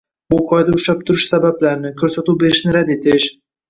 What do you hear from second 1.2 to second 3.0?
sabablarini, ko‘rsatuv berishni rad